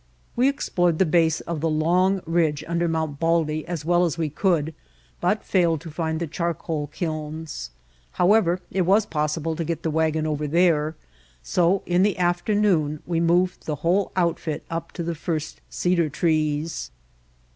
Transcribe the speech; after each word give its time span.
We 0.35 0.49
explored 0.49 0.97
the 0.97 1.05
base 1.05 1.41
of 1.41 1.61
the 1.61 1.69
long 1.69 2.21
ridge 2.25 2.63
under 2.67 2.87
Mount 2.87 3.19
Baldy 3.19 3.67
as 3.67 3.85
well 3.85 4.03
as 4.03 4.17
we 4.17 4.31
could, 4.31 4.73
but 5.19 5.43
failed 5.43 5.79
to 5.81 5.91
find 5.91 6.19
the 6.19 6.25
charcoal 6.25 6.87
kilns. 6.87 7.69
However, 8.13 8.61
it 8.71 8.81
was 8.81 9.05
possible 9.05 9.55
to 9.55 9.63
get 9.63 9.83
the 9.83 9.91
wagon 9.91 10.23
The 10.23 10.29
High 10.29 10.31
White 10.31 10.37
Peaks 10.39 10.45
over 10.45 10.47
there, 10.51 10.95
so 11.43 11.83
in 11.85 12.01
the 12.01 12.17
afternoon 12.17 13.03
we 13.05 13.19
moved 13.19 13.67
the 13.67 13.75
whole 13.85 14.11
outfit 14.15 14.63
up 14.71 14.91
to 14.93 15.03
the 15.03 15.13
first 15.13 15.61
cedar 15.69 16.09
trees. 16.09 16.89